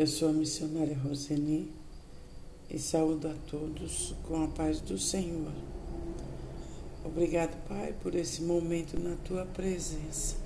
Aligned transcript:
Eu 0.00 0.06
sou 0.06 0.30
a 0.30 0.32
missionária 0.32 0.96
Roseni 0.96 1.70
e 2.70 2.78
saúdo 2.78 3.28
a 3.28 3.34
todos 3.50 4.14
com 4.26 4.42
a 4.42 4.48
paz 4.48 4.80
do 4.80 4.96
Senhor. 4.96 5.52
Obrigado, 7.04 7.54
Pai, 7.68 7.94
por 8.00 8.14
esse 8.14 8.40
momento 8.40 8.98
na 8.98 9.14
tua 9.16 9.44
presença. 9.44 10.36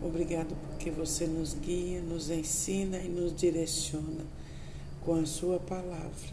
Obrigado 0.00 0.54
porque 0.68 0.88
você 0.88 1.26
nos 1.26 1.54
guia, 1.54 2.00
nos 2.00 2.30
ensina 2.30 2.98
e 2.98 3.08
nos 3.08 3.34
direciona 3.34 4.24
com 5.04 5.16
a 5.16 5.26
sua 5.26 5.58
palavra. 5.58 6.32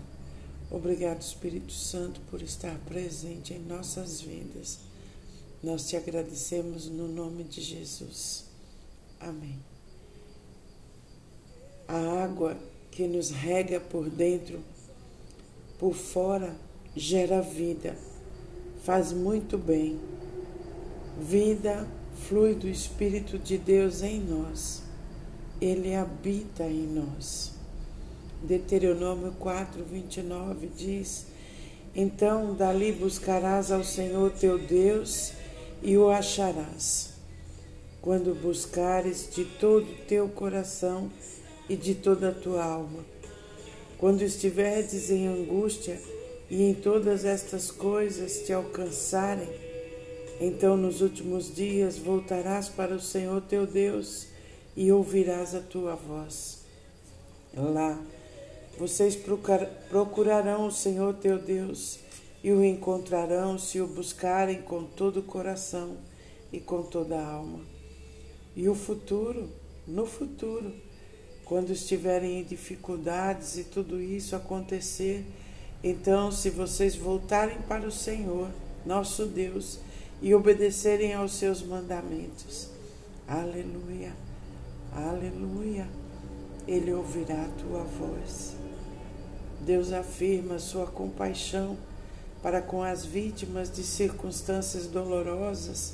Obrigado, 0.69 1.23
Espírito 1.23 1.73
Santo, 1.73 2.21
por 2.29 2.43
estar 2.43 2.77
presente 2.81 3.55
em 3.55 3.59
nossas 3.65 4.21
vidas. 4.21 4.77
Nós 5.63 5.89
te 5.89 5.95
agradecemos 5.95 6.87
no 6.87 7.07
nome 7.07 7.45
de 7.45 7.61
Jesus. 7.61 8.45
Amém. 9.19 9.70
A 11.91 12.23
água 12.23 12.55
que 12.89 13.05
nos 13.05 13.31
rega 13.31 13.77
por 13.77 14.09
dentro, 14.09 14.61
por 15.77 15.93
fora, 15.93 16.55
gera 16.95 17.41
vida, 17.41 17.97
faz 18.85 19.11
muito 19.11 19.57
bem. 19.57 19.99
Vida 21.19 21.85
flui 22.29 22.55
do 22.55 22.69
Espírito 22.69 23.37
de 23.37 23.57
Deus 23.57 24.03
em 24.03 24.21
nós. 24.21 24.83
Ele 25.59 25.93
habita 25.93 26.63
em 26.63 26.87
nós. 26.87 27.51
Deuteronômio 28.41 29.33
4, 29.37 29.83
29 29.83 30.67
diz: 30.67 31.25
Então 31.93 32.55
dali 32.55 32.93
buscarás 32.93 33.69
ao 33.69 33.83
Senhor 33.83 34.31
teu 34.31 34.57
Deus 34.57 35.33
e 35.83 35.97
o 35.97 36.09
acharás. 36.09 37.15
Quando 38.01 38.33
buscares 38.33 39.29
de 39.35 39.43
todo 39.43 39.83
o 39.83 40.05
teu 40.07 40.29
coração 40.29 41.11
e 41.71 41.75
de 41.77 41.95
toda 41.95 42.27
a 42.27 42.33
tua 42.33 42.61
alma. 42.61 43.05
Quando 43.97 44.23
estiveres 44.23 45.09
em 45.09 45.25
angústia 45.25 45.97
e 46.49 46.63
em 46.63 46.73
todas 46.73 47.23
estas 47.23 47.71
coisas 47.71 48.39
te 48.39 48.51
alcançarem, 48.51 49.47
então 50.41 50.75
nos 50.75 50.99
últimos 50.99 51.55
dias 51.55 51.97
voltarás 51.97 52.67
para 52.67 52.93
o 52.93 52.99
Senhor 52.99 53.41
teu 53.43 53.65
Deus 53.65 54.27
e 54.75 54.91
ouvirás 54.91 55.55
a 55.55 55.61
tua 55.61 55.95
voz. 55.95 56.59
Lá 57.55 57.97
vocês 58.77 59.17
procurarão 59.89 60.67
o 60.67 60.71
Senhor 60.71 61.13
teu 61.13 61.39
Deus 61.39 61.99
e 62.43 62.51
o 62.51 62.65
encontrarão 62.65 63.57
se 63.57 63.79
o 63.79 63.87
buscarem 63.87 64.61
com 64.63 64.83
todo 64.83 65.21
o 65.21 65.23
coração 65.23 65.95
e 66.51 66.59
com 66.59 66.83
toda 66.83 67.17
a 67.17 67.25
alma. 67.25 67.61
E 68.57 68.67
o 68.67 68.75
futuro, 68.75 69.47
no 69.87 70.05
futuro, 70.05 70.73
quando 71.45 71.71
estiverem 71.71 72.39
em 72.39 72.43
dificuldades 72.43 73.57
e 73.57 73.63
tudo 73.63 74.01
isso 74.01 74.35
acontecer, 74.35 75.25
então, 75.83 76.31
se 76.31 76.49
vocês 76.49 76.95
voltarem 76.95 77.57
para 77.67 77.87
o 77.87 77.91
Senhor, 77.91 78.49
nosso 78.85 79.25
Deus, 79.25 79.79
e 80.21 80.35
obedecerem 80.35 81.13
aos 81.13 81.33
seus 81.33 81.63
mandamentos, 81.63 82.69
aleluia, 83.27 84.13
aleluia, 84.93 85.87
Ele 86.67 86.93
ouvirá 86.93 87.45
a 87.45 87.61
tua 87.61 87.83
voz. 87.83 88.53
Deus 89.61 89.91
afirma 89.91 90.59
sua 90.59 90.85
compaixão 90.85 91.75
para 92.43 92.61
com 92.61 92.83
as 92.83 93.03
vítimas 93.03 93.71
de 93.71 93.83
circunstâncias 93.83 94.85
dolorosas 94.85 95.93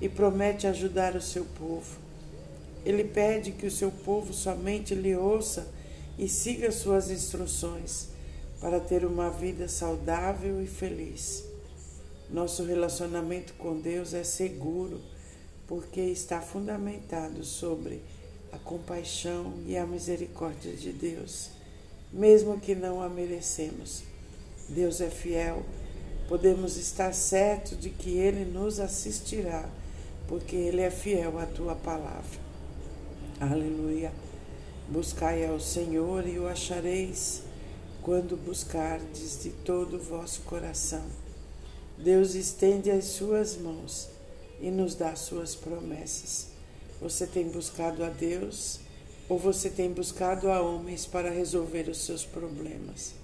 e 0.00 0.08
promete 0.08 0.66
ajudar 0.66 1.14
o 1.14 1.20
seu 1.20 1.44
povo. 1.44 2.09
Ele 2.84 3.04
pede 3.04 3.52
que 3.52 3.66
o 3.66 3.70
seu 3.70 3.90
povo 3.90 4.32
somente 4.32 4.94
lhe 4.94 5.14
ouça 5.14 5.68
e 6.18 6.28
siga 6.28 6.70
suas 6.70 7.10
instruções 7.10 8.08
para 8.60 8.78
ter 8.78 9.04
uma 9.04 9.30
vida 9.30 9.68
saudável 9.68 10.62
e 10.62 10.66
feliz. 10.66 11.44
Nosso 12.28 12.64
relacionamento 12.64 13.54
com 13.54 13.80
Deus 13.80 14.14
é 14.14 14.22
seguro 14.22 15.00
porque 15.66 16.00
está 16.00 16.40
fundamentado 16.40 17.44
sobre 17.44 18.02
a 18.52 18.58
compaixão 18.58 19.54
e 19.66 19.76
a 19.76 19.86
misericórdia 19.86 20.72
de 20.72 20.92
Deus, 20.92 21.50
mesmo 22.12 22.60
que 22.60 22.74
não 22.74 23.00
a 23.00 23.08
merecemos. 23.08 24.02
Deus 24.68 25.00
é 25.00 25.08
fiel, 25.08 25.64
podemos 26.28 26.76
estar 26.76 27.12
certos 27.14 27.78
de 27.78 27.90
que 27.90 28.18
Ele 28.18 28.44
nos 28.44 28.78
assistirá, 28.78 29.68
porque 30.28 30.54
Ele 30.54 30.80
é 30.80 30.90
fiel 30.90 31.38
à 31.38 31.46
tua 31.46 31.74
palavra. 31.74 32.49
Aleluia. 33.40 34.12
Buscai 34.86 35.46
ao 35.46 35.58
Senhor 35.58 36.28
e 36.28 36.38
o 36.38 36.46
achareis 36.46 37.40
quando 38.02 38.36
buscardes 38.36 39.42
de 39.42 39.48
todo 39.48 39.96
o 39.96 39.98
vosso 39.98 40.42
coração. 40.42 41.02
Deus 41.96 42.34
estende 42.34 42.90
as 42.90 43.06
suas 43.06 43.56
mãos 43.56 44.10
e 44.60 44.70
nos 44.70 44.94
dá 44.94 45.16
suas 45.16 45.54
promessas. 45.54 46.48
Você 47.00 47.26
tem 47.26 47.48
buscado 47.48 48.04
a 48.04 48.10
Deus 48.10 48.80
ou 49.26 49.38
você 49.38 49.70
tem 49.70 49.90
buscado 49.90 50.50
a 50.50 50.60
homens 50.60 51.06
para 51.06 51.30
resolver 51.30 51.88
os 51.88 52.04
seus 52.04 52.26
problemas, 52.26 53.14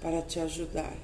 para 0.00 0.22
te 0.22 0.40
ajudar? 0.40 0.96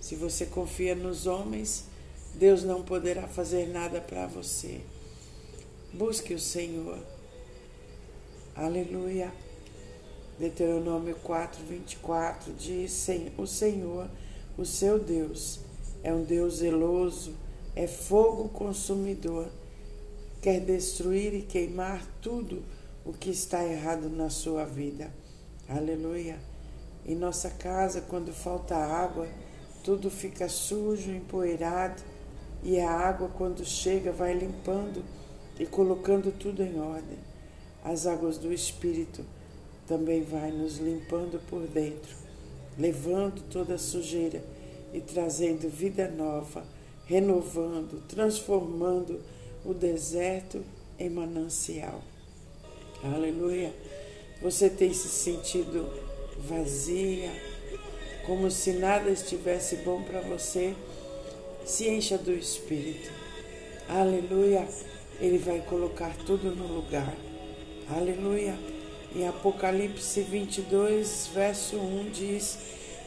Se 0.00 0.14
você 0.14 0.46
confia 0.46 0.94
nos 0.94 1.26
homens, 1.26 1.86
Deus 2.34 2.62
não 2.62 2.84
poderá 2.84 3.26
fazer 3.26 3.66
nada 3.66 4.00
para 4.00 4.28
você. 4.28 4.80
Busque 5.92 6.32
o 6.32 6.38
Senhor 6.38 6.96
Aleluia. 8.54 9.32
Deuteronômio 10.38 11.14
4, 11.22 11.62
24 11.64 12.52
diz: 12.54 13.06
O 13.38 13.46
Senhor, 13.46 14.10
o 14.58 14.66
seu 14.66 14.98
Deus, 14.98 15.60
é 16.02 16.12
um 16.12 16.24
Deus 16.24 16.56
zeloso, 16.56 17.34
é 17.76 17.86
fogo 17.86 18.48
consumidor, 18.48 19.48
quer 20.42 20.60
destruir 20.60 21.32
e 21.32 21.42
queimar 21.42 22.04
tudo 22.20 22.64
o 23.04 23.12
que 23.12 23.30
está 23.30 23.64
errado 23.64 24.10
na 24.10 24.28
sua 24.28 24.64
vida. 24.64 25.12
Aleluia. 25.68 26.36
Em 27.06 27.14
nossa 27.14 27.50
casa, 27.50 28.00
quando 28.00 28.32
falta 28.32 28.74
água, 28.74 29.28
tudo 29.84 30.10
fica 30.10 30.48
sujo, 30.48 31.12
empoeirado, 31.12 32.02
e 32.64 32.80
a 32.80 32.90
água, 32.90 33.28
quando 33.28 33.64
chega, 33.64 34.10
vai 34.10 34.34
limpando 34.34 35.04
e 35.58 35.64
colocando 35.64 36.32
tudo 36.32 36.62
em 36.62 36.78
ordem 36.80 37.29
as 37.84 38.06
águas 38.06 38.38
do 38.38 38.52
Espírito 38.52 39.24
também 39.86 40.22
vai 40.22 40.52
nos 40.52 40.78
limpando 40.78 41.40
por 41.48 41.66
dentro, 41.66 42.14
levando 42.78 43.42
toda 43.50 43.74
a 43.74 43.78
sujeira 43.78 44.42
e 44.92 45.00
trazendo 45.00 45.68
vida 45.68 46.08
nova, 46.08 46.64
renovando, 47.06 48.02
transformando 48.06 49.20
o 49.64 49.74
deserto 49.74 50.62
em 50.98 51.10
manancial. 51.10 52.02
Aleluia! 53.02 53.72
Você 54.42 54.70
tem 54.70 54.92
se 54.92 55.08
sentido 55.08 55.88
vazia, 56.38 57.30
como 58.26 58.50
se 58.50 58.72
nada 58.72 59.10
estivesse 59.10 59.76
bom 59.76 60.02
para 60.02 60.20
você? 60.20 60.74
Se 61.64 61.88
encha 61.88 62.16
do 62.16 62.32
Espírito. 62.32 63.10
Aleluia! 63.88 64.68
Ele 65.20 65.38
vai 65.38 65.60
colocar 65.60 66.16
tudo 66.24 66.54
no 66.54 66.66
lugar. 66.66 67.29
Aleluia. 67.92 68.56
Em 69.16 69.26
Apocalipse 69.26 70.20
22, 70.20 71.28
verso 71.34 71.76
1 71.76 72.10
diz: 72.12 72.56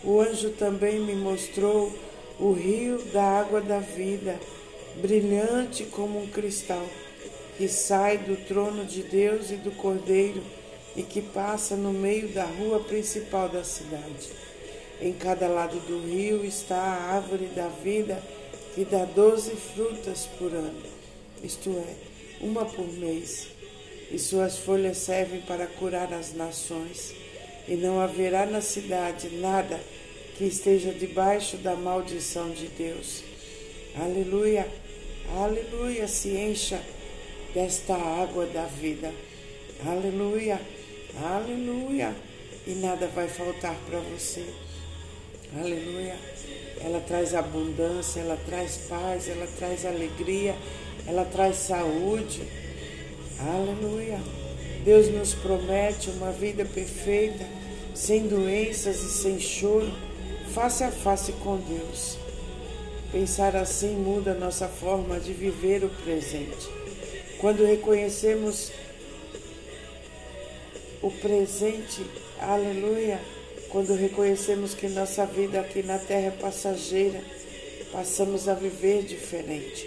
O 0.03 0.19
anjo 0.19 0.49
também 0.49 0.99
me 0.99 1.15
mostrou 1.15 1.89
o 2.37 2.51
rio 2.51 3.01
da 3.13 3.23
água 3.23 3.61
da 3.61 3.79
vida, 3.79 4.37
brilhante 5.01 5.85
como 5.85 6.21
um 6.21 6.27
cristal, 6.27 6.85
que 7.57 7.69
sai 7.69 8.17
do 8.17 8.35
trono 8.45 8.83
de 8.83 9.03
Deus 9.03 9.51
e 9.51 9.55
do 9.55 9.71
Cordeiro 9.71 10.43
e 10.97 11.01
que 11.01 11.21
passa 11.21 11.77
no 11.77 11.93
meio 11.93 12.27
da 12.33 12.43
rua 12.43 12.81
principal 12.81 13.47
da 13.47 13.63
cidade. 13.63 14.31
Em 15.01 15.13
cada 15.13 15.47
lado 15.47 15.79
do 15.87 16.05
rio 16.05 16.43
está 16.43 16.75
a 16.75 17.15
árvore 17.15 17.45
da 17.55 17.69
vida 17.69 18.21
que 18.75 18.83
dá 18.83 19.05
doze 19.05 19.51
frutas 19.51 20.27
por 20.37 20.53
ano, 20.53 20.83
isto 21.41 21.69
é, 21.69 21.95
uma 22.45 22.65
por 22.65 22.87
mês 22.91 23.62
e 24.11 24.19
suas 24.19 24.57
folhas 24.57 24.97
servem 24.97 25.41
para 25.41 25.67
curar 25.67 26.13
as 26.13 26.33
nações, 26.33 27.13
e 27.67 27.75
não 27.75 27.99
haverá 27.99 28.45
na 28.45 28.61
cidade 28.61 29.29
nada 29.37 29.79
que 30.37 30.45
esteja 30.45 30.91
debaixo 30.91 31.57
da 31.57 31.75
maldição 31.75 32.49
de 32.49 32.67
Deus. 32.67 33.23
Aleluia, 33.95 34.67
aleluia, 35.35 36.07
se 36.07 36.29
encha 36.29 36.81
desta 37.53 37.95
água 37.95 38.45
da 38.47 38.65
vida. 38.65 39.13
Aleluia, 39.85 40.59
aleluia, 41.21 42.13
e 42.65 42.71
nada 42.71 43.07
vai 43.07 43.27
faltar 43.27 43.75
para 43.87 43.99
você. 43.99 44.45
Aleluia. 45.55 46.15
Ela 46.83 46.99
traz 46.99 47.35
abundância, 47.35 48.21
ela 48.21 48.37
traz 48.45 48.77
paz, 48.89 49.29
ela 49.29 49.47
traz 49.57 49.85
alegria, 49.85 50.55
ela 51.05 51.23
traz 51.25 51.57
saúde. 51.57 52.41
Aleluia. 53.45 54.21
Deus 54.85 55.09
nos 55.09 55.33
promete 55.33 56.09
uma 56.11 56.31
vida 56.31 56.63
perfeita, 56.63 57.45
sem 57.93 58.25
doenças 58.25 59.03
e 59.03 59.09
sem 59.09 59.37
choro, 59.37 59.91
face 60.53 60.83
a 60.85 60.91
face 60.91 61.33
com 61.33 61.57
Deus. 61.57 62.17
Pensar 63.11 63.55
assim 63.57 63.95
muda 63.95 64.33
nossa 64.33 64.69
forma 64.69 65.19
de 65.19 65.33
viver 65.33 65.83
o 65.83 65.89
presente. 65.89 66.69
Quando 67.37 67.65
reconhecemos 67.65 68.71
o 71.01 71.11
presente, 71.11 72.01
aleluia, 72.39 73.19
quando 73.67 73.93
reconhecemos 73.93 74.73
que 74.73 74.87
nossa 74.87 75.25
vida 75.25 75.59
aqui 75.59 75.83
na 75.83 75.97
terra 75.97 76.27
é 76.27 76.31
passageira, 76.31 77.21
passamos 77.91 78.47
a 78.47 78.53
viver 78.53 79.03
diferente. 79.03 79.85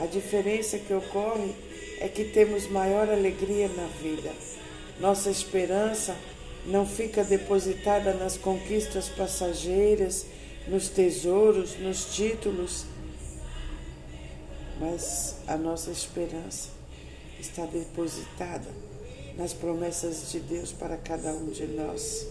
A 0.00 0.06
diferença 0.06 0.76
que 0.76 0.92
ocorre 0.92 1.54
é 2.00 2.08
que 2.08 2.24
temos 2.24 2.66
maior 2.66 3.08
alegria 3.08 3.68
na 3.68 3.86
vida. 3.86 4.32
Nossa 5.00 5.30
esperança 5.30 6.16
não 6.66 6.86
fica 6.86 7.22
depositada 7.24 8.14
nas 8.14 8.36
conquistas 8.36 9.08
passageiras, 9.08 10.26
nos 10.66 10.88
tesouros, 10.88 11.78
nos 11.78 12.14
títulos, 12.14 12.86
mas 14.80 15.36
a 15.46 15.56
nossa 15.56 15.90
esperança 15.90 16.70
está 17.38 17.66
depositada 17.66 18.68
nas 19.36 19.52
promessas 19.52 20.30
de 20.30 20.40
Deus 20.40 20.72
para 20.72 20.96
cada 20.96 21.32
um 21.32 21.50
de 21.50 21.66
nós. 21.66 22.26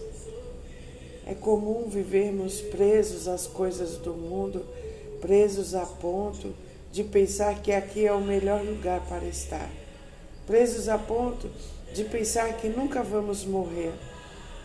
É 1.26 1.34
comum 1.34 1.88
vivermos 1.88 2.60
presos 2.60 3.28
às 3.28 3.46
coisas 3.46 3.96
do 3.98 4.12
mundo, 4.12 4.66
presos 5.20 5.74
a 5.74 5.86
ponto 5.86 6.54
de 6.94 7.02
pensar 7.02 7.60
que 7.60 7.72
aqui 7.72 8.06
é 8.06 8.12
o 8.12 8.20
melhor 8.20 8.62
lugar 8.62 9.00
para 9.08 9.24
estar, 9.24 9.68
presos 10.46 10.88
a 10.88 10.96
ponto 10.96 11.50
de 11.92 12.04
pensar 12.04 12.52
que 12.52 12.68
nunca 12.68 13.02
vamos 13.02 13.44
morrer. 13.44 13.92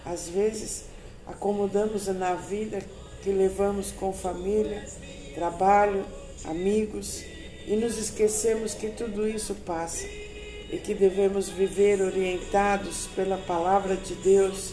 Às 0.06 0.30
vezes, 0.30 0.84
acomodamos 1.26 2.06
na 2.06 2.36
vida 2.36 2.84
que 3.24 3.32
levamos 3.32 3.92
com 3.92 4.14
família, 4.14 4.86
trabalho, 5.34 6.06
amigos 6.46 7.24
e 7.66 7.76
nos 7.76 7.98
esquecemos 7.98 8.76
que 8.76 8.90
tudo 8.90 9.28
isso 9.28 9.56
passa 9.66 10.06
e 10.06 10.78
que 10.78 10.94
devemos 10.94 11.50
viver 11.50 12.00
orientados 12.00 13.08
pela 13.16 13.40
palavra 13.40 13.96
de 13.96 14.14
Deus. 14.14 14.72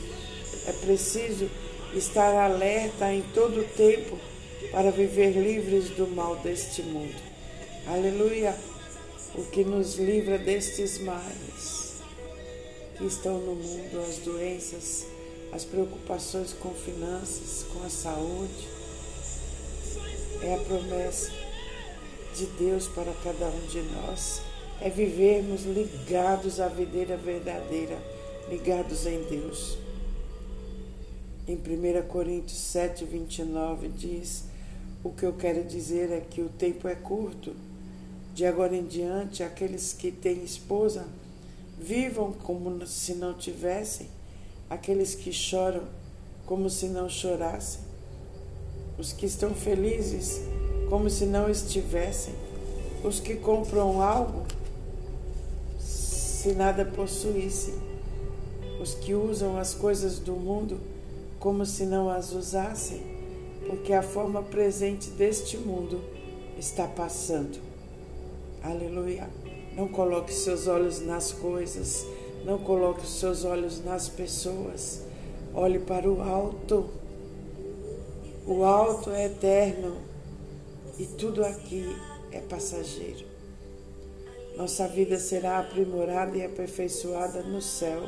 É 0.67 0.73
preciso 0.73 1.49
estar 1.95 2.35
alerta 2.35 3.11
em 3.11 3.23
todo 3.33 3.61
o 3.61 3.65
tempo 3.65 4.19
para 4.71 4.91
viver 4.91 5.31
livres 5.31 5.89
do 5.89 6.07
mal 6.07 6.37
deste 6.37 6.83
mundo. 6.83 7.36
Aleluia! 7.89 8.53
O 9.33 9.45
que 9.45 9.63
nos 9.63 9.95
livra 9.95 10.37
destes 10.39 10.99
males 10.99 12.03
que 12.99 13.05
estão 13.05 13.39
no 13.39 13.55
mundo, 13.55 14.01
as 14.01 14.19
doenças, 14.19 15.07
as 15.53 15.65
preocupações 15.65 16.53
com 16.53 16.75
finanças, 16.75 17.65
com 17.73 17.85
a 17.85 17.89
saúde. 17.89 18.69
É 20.43 20.57
a 20.57 20.59
promessa 20.59 21.31
de 22.35 22.47
Deus 22.59 22.89
para 22.89 23.13
cada 23.23 23.47
um 23.47 23.67
de 23.69 23.81
nós. 23.83 24.43
É 24.81 24.91
vivermos 24.91 25.63
ligados 25.63 26.59
à 26.59 26.67
videira 26.67 27.17
verdadeira, 27.17 27.97
ligados 28.51 29.07
em 29.07 29.23
Deus. 29.23 29.79
Em 31.47 31.55
1 31.55 32.09
Coríntios 32.09 32.59
7, 32.59 33.05
29 33.05 33.89
diz: 33.91 34.43
O 35.05 35.11
que 35.11 35.25
eu 35.25 35.35
quero 35.35 35.63
dizer 35.63 36.11
é 36.11 36.21
que 36.21 36.41
o 36.41 36.49
tempo 36.49 36.89
é 36.89 36.97
curto. 36.97 37.55
De 38.37 38.45
agora 38.45 38.77
em 38.77 38.85
diante, 38.85 39.43
aqueles 39.43 39.95
que 39.95 40.13
têm 40.13 40.45
esposa 40.45 41.07
vivam 41.79 42.35
como 42.35 42.87
se 42.87 43.15
não 43.15 43.33
tivessem 43.33 44.09
aqueles 44.69 45.15
que 45.15 45.33
choram 45.33 45.85
como 46.45 46.69
se 46.69 46.89
não 46.89 47.09
chorassem, 47.09 47.81
os 48.99 49.11
que 49.11 49.25
estão 49.25 49.55
felizes 49.55 50.43
como 50.91 51.09
se 51.09 51.25
não 51.25 51.49
estivessem, 51.49 52.35
os 53.03 53.21
que 53.21 53.37
compram 53.37 54.03
algo 54.03 54.45
se 55.79 56.53
nada 56.53 56.85
possuíssem, 56.85 57.73
os 58.79 58.93
que 58.93 59.15
usam 59.15 59.57
as 59.57 59.73
coisas 59.73 60.19
do 60.19 60.33
mundo 60.33 60.79
como 61.41 61.65
se 61.65 61.87
não 61.87 62.11
as 62.11 62.33
usassem, 62.33 63.01
porque 63.67 63.95
a 63.95 64.03
forma 64.03 64.43
presente 64.43 65.09
deste 65.09 65.57
mundo 65.57 66.05
está 66.59 66.87
passando. 66.87 67.66
Aleluia. 68.67 69.31
Não 69.77 69.87
coloque 69.87 70.35
seus 70.35 70.67
olhos 70.67 71.01
nas 71.01 71.31
coisas, 71.31 72.05
não 72.45 72.59
coloque 72.59 73.05
os 73.05 73.21
seus 73.21 73.45
olhos 73.45 73.85
nas 73.85 74.09
pessoas. 74.09 75.03
Olhe 75.55 75.79
para 75.79 76.11
o 76.11 76.21
alto. 76.21 76.91
O 78.45 78.65
alto 78.65 79.11
é 79.11 79.27
eterno 79.27 79.97
e 80.99 81.07
tudo 81.07 81.45
aqui 81.45 81.85
é 82.33 82.41
passageiro. 82.41 83.25
Nossa 84.57 84.89
vida 84.89 85.17
será 85.17 85.61
aprimorada 85.61 86.37
e 86.37 86.45
aperfeiçoada 86.45 87.43
no 87.45 87.63
céu, 87.63 88.03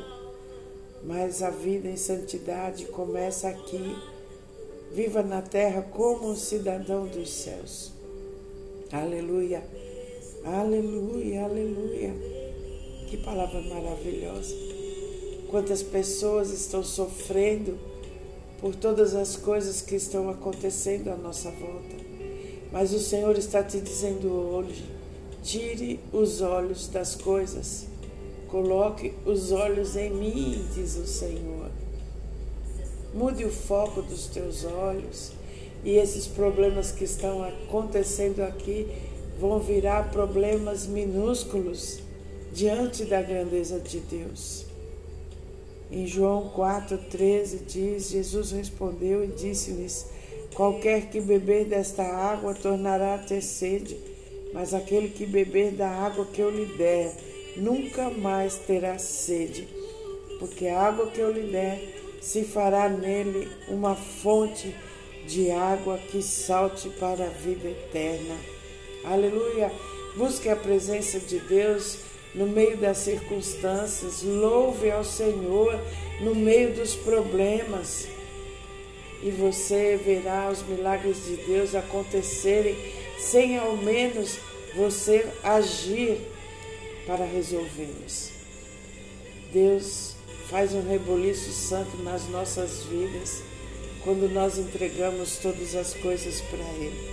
mas 1.05 1.41
a 1.41 1.51
vida 1.51 1.87
em 1.87 1.95
santidade 1.95 2.85
começa 2.87 3.47
aqui. 3.47 3.95
Viva 4.91 5.23
na 5.23 5.41
terra 5.41 5.83
como 5.83 6.29
um 6.29 6.35
cidadão 6.35 7.07
dos 7.07 7.29
céus. 7.29 7.93
Aleluia, 8.91 9.63
aleluia, 10.43 11.43
aleluia. 11.43 12.13
Que 13.07 13.17
palavra 13.17 13.61
maravilhosa. 13.61 14.55
Quantas 15.49 15.81
pessoas 15.81 16.51
estão 16.51 16.83
sofrendo 16.83 17.77
por 18.59 18.75
todas 18.75 19.15
as 19.15 19.35
coisas 19.35 19.81
que 19.81 19.95
estão 19.95 20.29
acontecendo 20.29 21.09
à 21.09 21.15
nossa 21.15 21.49
volta. 21.51 21.95
Mas 22.71 22.93
o 22.93 22.99
Senhor 22.99 23.37
está 23.37 23.63
te 23.63 23.79
dizendo 23.79 24.29
hoje: 24.29 24.83
tire 25.41 25.99
os 26.11 26.41
olhos 26.41 26.87
das 26.87 27.15
coisas, 27.15 27.87
coloque 28.49 29.13
os 29.25 29.51
olhos 29.51 29.95
em 29.95 30.11
mim, 30.11 30.65
diz 30.73 30.97
o 30.97 31.07
Senhor. 31.07 31.71
Mude 33.13 33.43
o 33.43 33.49
foco 33.49 34.01
dos 34.03 34.27
teus 34.27 34.63
olhos 34.63 35.31
e 35.83 35.95
esses 35.97 36.27
problemas 36.27 36.91
que 36.91 37.05
estão 37.05 37.43
acontecendo 37.43 38.41
aqui 38.41 38.87
vão 39.39 39.57
virar 39.59 40.11
problemas 40.11 40.85
minúsculos 40.85 41.99
diante 42.51 43.05
da 43.05 43.21
grandeza 43.21 43.79
de 43.79 43.99
Deus. 44.01 44.65
Em 45.89 46.05
João 46.05 46.51
4,13 46.55 47.59
diz: 47.65 48.09
Jesus 48.09 48.51
respondeu 48.51 49.23
e 49.23 49.27
disse-lhes: 49.27 50.07
Qualquer 50.53 51.09
que 51.09 51.21
beber 51.21 51.65
desta 51.65 52.03
água 52.03 52.53
tornará 52.53 53.15
a 53.15 53.19
ter 53.19 53.41
sede, 53.41 53.97
mas 54.53 54.73
aquele 54.73 55.07
que 55.07 55.25
beber 55.25 55.71
da 55.71 55.89
água 55.89 56.25
que 56.25 56.41
eu 56.41 56.49
lhe 56.49 56.65
der 56.77 57.13
nunca 57.55 58.09
mais 58.09 58.55
terá 58.55 58.97
sede, 58.97 59.67
porque 60.37 60.67
a 60.67 60.81
água 60.81 61.07
que 61.07 61.19
eu 61.19 61.31
lhe 61.31 61.49
der 61.49 62.19
se 62.21 62.43
fará 62.43 62.89
nele 62.89 63.47
uma 63.69 63.95
fonte 63.95 64.75
de 65.25 65.49
água 65.49 65.97
que 65.97 66.21
salte 66.21 66.89
para 66.89 67.25
a 67.25 67.29
vida 67.29 67.69
eterna. 67.69 68.58
Aleluia! 69.09 69.71
Busque 70.15 70.49
a 70.49 70.55
presença 70.55 71.19
de 71.19 71.39
Deus 71.39 71.97
no 72.35 72.45
meio 72.45 72.77
das 72.77 72.99
circunstâncias, 72.99 74.21
louve 74.21 74.91
ao 74.91 75.03
Senhor 75.03 75.79
no 76.21 76.35
meio 76.35 76.75
dos 76.75 76.93
problemas. 76.93 78.07
E 79.23 79.31
você 79.31 79.97
verá 79.97 80.47
os 80.51 80.61
milagres 80.61 81.25
de 81.25 81.37
Deus 81.37 81.73
acontecerem 81.73 82.77
sem 83.17 83.57
ao 83.57 83.75
menos 83.77 84.37
você 84.75 85.25
agir 85.43 86.19
para 87.07 87.25
resolvê-los. 87.25 88.29
Deus 89.51 90.13
faz 90.51 90.75
um 90.75 90.87
reboliço 90.87 91.51
santo 91.51 91.97
nas 92.03 92.27
nossas 92.27 92.83
vidas 92.83 93.41
quando 94.03 94.31
nós 94.31 94.59
entregamos 94.59 95.37
todas 95.37 95.73
as 95.73 95.95
coisas 95.95 96.41
para 96.41 96.63
Ele. 96.77 97.09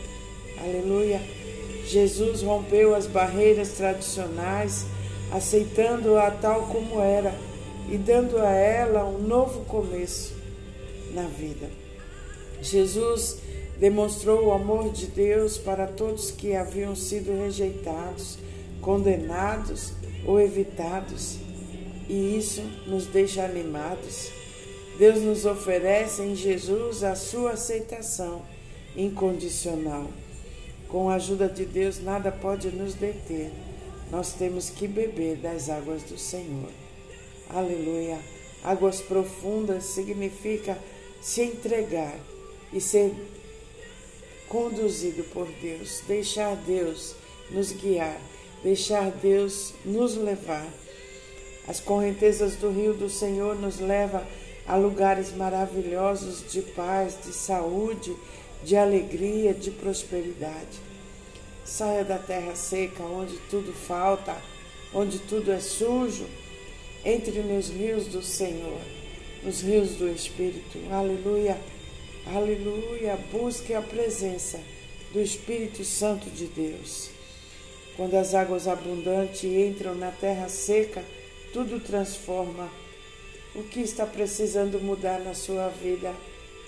Aleluia! 0.58 1.45
Jesus 1.86 2.42
rompeu 2.42 2.94
as 2.94 3.06
barreiras 3.06 3.72
tradicionais 3.72 4.86
aceitando-a 5.32 6.30
tal 6.30 6.66
como 6.66 7.00
era 7.00 7.34
e 7.88 7.96
dando 7.96 8.38
a 8.38 8.50
ela 8.50 9.04
um 9.04 9.18
novo 9.18 9.64
começo 9.64 10.34
na 11.12 11.22
vida. 11.22 11.68
Jesus 12.60 13.38
demonstrou 13.78 14.46
o 14.46 14.52
amor 14.52 14.90
de 14.90 15.06
Deus 15.06 15.58
para 15.58 15.86
todos 15.86 16.30
que 16.30 16.54
haviam 16.54 16.96
sido 16.96 17.36
rejeitados, 17.36 18.38
condenados 18.80 19.92
ou 20.24 20.40
evitados, 20.40 21.38
e 22.08 22.36
isso 22.36 22.62
nos 22.86 23.06
deixa 23.06 23.44
animados. 23.44 24.30
Deus 24.98 25.20
nos 25.20 25.44
oferece 25.44 26.22
em 26.22 26.34
Jesus 26.34 27.04
a 27.04 27.14
sua 27.14 27.52
aceitação 27.52 28.42
incondicional. 28.96 30.06
Com 30.88 31.10
a 31.10 31.14
ajuda 31.14 31.48
de 31.48 31.64
Deus, 31.64 32.00
nada 32.00 32.30
pode 32.30 32.68
nos 32.70 32.94
deter 32.94 33.50
nós 34.10 34.32
temos 34.32 34.70
que 34.70 34.86
beber 34.86 35.36
das 35.36 35.68
águas 35.68 36.02
do 36.02 36.16
Senhor. 36.16 36.70
Aleluia. 37.50 38.18
Águas 38.62 39.00
profundas 39.00 39.84
significa 39.84 40.78
se 41.20 41.42
entregar 41.42 42.16
e 42.72 42.80
ser 42.80 43.12
conduzido 44.48 45.24
por 45.24 45.46
Deus, 45.60 46.02
deixar 46.06 46.56
Deus 46.56 47.14
nos 47.50 47.72
guiar, 47.72 48.20
deixar 48.62 49.10
Deus 49.10 49.74
nos 49.84 50.16
levar. 50.16 50.66
As 51.66 51.80
correntezas 51.80 52.54
do 52.56 52.70
rio 52.70 52.94
do 52.94 53.10
Senhor 53.10 53.56
nos 53.56 53.80
levam 53.80 54.22
a 54.66 54.76
lugares 54.76 55.32
maravilhosos 55.32 56.50
de 56.50 56.62
paz, 56.62 57.18
de 57.24 57.32
saúde, 57.32 58.16
de 58.62 58.76
alegria, 58.76 59.54
de 59.54 59.70
prosperidade. 59.70 60.78
Saia 61.64 62.04
da 62.04 62.18
terra 62.18 62.54
seca, 62.54 63.02
onde 63.02 63.36
tudo 63.50 63.72
falta, 63.72 64.36
onde 64.94 65.18
tudo 65.20 65.52
é 65.52 65.60
sujo. 65.60 66.26
Entre 67.04 67.40
nos 67.40 67.68
rios 67.68 68.06
do 68.06 68.22
Senhor, 68.22 68.80
nos 69.42 69.60
rios 69.60 69.90
do 69.92 70.08
Espírito. 70.08 70.78
Aleluia, 70.90 71.58
aleluia. 72.26 73.16
Busque 73.30 73.74
a 73.74 73.82
presença 73.82 74.60
do 75.12 75.20
Espírito 75.20 75.84
Santo 75.84 76.28
de 76.30 76.46
Deus. 76.46 77.10
Quando 77.96 78.14
as 78.14 78.34
águas 78.34 78.68
abundantes 78.68 79.44
entram 79.44 79.94
na 79.94 80.10
terra 80.10 80.48
seca, 80.48 81.02
tudo 81.52 81.80
transforma. 81.80 82.70
O 83.54 83.62
que 83.62 83.80
está 83.80 84.04
precisando 84.04 84.78
mudar 84.78 85.18
na 85.20 85.32
sua 85.32 85.68
vida? 85.68 86.14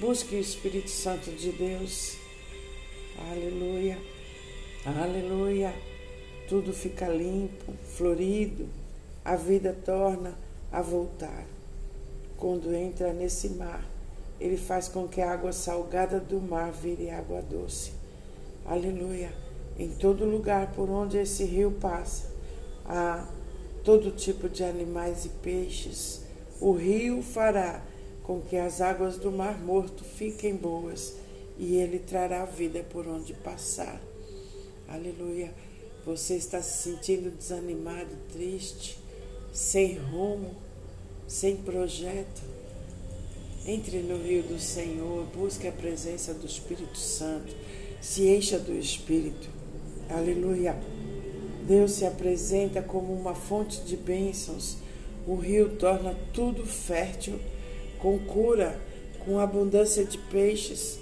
Busque 0.01 0.37
o 0.37 0.39
Espírito 0.39 0.91
Santo 0.91 1.29
de 1.33 1.51
Deus. 1.51 2.17
Aleluia. 3.33 3.99
Aleluia. 4.87 5.75
Tudo 6.49 6.73
fica 6.73 7.09
limpo, 7.09 7.73
florido. 7.97 8.69
A 9.25 9.35
vida 9.35 9.77
torna 9.85 10.39
a 10.71 10.81
voltar. 10.81 11.45
Quando 12.37 12.73
entra 12.73 13.13
nesse 13.13 13.49
mar, 13.49 13.85
ele 14.39 14.57
faz 14.57 14.87
com 14.87 15.09
que 15.09 15.21
a 15.21 15.33
água 15.33 15.51
salgada 15.51 16.21
do 16.21 16.41
mar 16.41 16.71
vire 16.71 17.11
água 17.11 17.43
doce. 17.43 17.91
Aleluia. 18.65 19.33
Em 19.77 19.89
todo 19.89 20.25
lugar 20.25 20.71
por 20.75 20.89
onde 20.89 21.19
esse 21.19 21.43
rio 21.43 21.73
passa, 21.73 22.31
há 22.87 23.27
todo 23.83 24.13
tipo 24.13 24.49
de 24.49 24.63
animais 24.63 25.25
e 25.25 25.29
peixes. 25.29 26.23
O 26.61 26.71
rio 26.71 27.21
fará 27.21 27.83
com 28.29 28.43
que 28.43 28.57
as 28.57 28.83
águas 28.83 29.17
do 29.17 29.33
Mar 29.33 29.59
Morto 29.59 30.05
fiquem 30.05 30.55
boas 30.55 31.15
e 31.59 31.77
ele 31.77 31.99
trará 31.99 32.45
vida 32.45 32.85
por 32.91 33.09
onde 33.09 33.33
passar. 33.33 33.99
Aleluia. 34.87 35.51
Você 36.05 36.35
está 36.35 36.61
se 36.61 36.91
sentindo 36.91 37.35
desanimado, 37.35 38.15
triste, 38.31 38.99
sem 39.51 39.97
rumo, 39.97 40.55
sem 41.27 41.57
projeto? 41.57 42.43
Entre 43.65 44.01
no 44.01 44.23
rio 44.23 44.43
do 44.43 44.59
Senhor, 44.59 45.25
busque 45.35 45.67
a 45.67 45.73
presença 45.73 46.35
do 46.35 46.45
Espírito 46.45 46.99
Santo, 46.99 47.57
se 47.99 48.29
encha 48.29 48.59
do 48.59 48.75
Espírito. 48.75 49.49
Aleluia. 50.11 50.79
Deus 51.67 51.93
se 51.93 52.05
apresenta 52.05 52.83
como 52.83 53.11
uma 53.15 53.35
fonte 53.35 53.81
de 53.81 53.97
bênçãos. 53.97 54.77
O 55.27 55.35
rio 55.35 55.77
torna 55.77 56.15
tudo 56.35 56.67
fértil 56.67 57.41
com 57.99 58.19
cura, 58.19 58.81
com 59.25 59.39
abundância 59.39 60.05
de 60.05 60.19
peixes, 60.19 60.99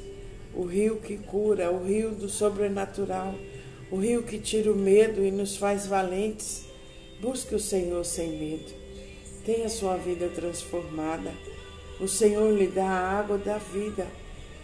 o 0.55 0.65
rio 0.65 0.97
que 0.97 1.19
cura, 1.19 1.71
o 1.71 1.85
rio 1.85 2.13
do 2.13 2.29
sobrenatural, 2.29 3.35
o 3.91 3.97
rio 3.97 4.23
que 4.23 4.39
tira 4.39 4.73
o 4.73 4.77
medo 4.77 5.25
e 5.25 5.31
nos 5.31 5.57
faz 5.57 5.87
valentes. 5.87 6.65
Busque 7.21 7.55
o 7.55 7.61
Senhor 7.61 8.05
sem 8.05 8.39
medo. 8.39 8.73
Tenha 9.45 9.69
sua 9.69 9.97
vida 9.97 10.29
transformada. 10.29 11.33
O 12.01 12.09
Senhor 12.09 12.53
lhe 12.53 12.67
dá 12.67 12.87
a 12.87 13.19
água 13.19 13.39
da 13.39 13.59
vida 13.59 14.07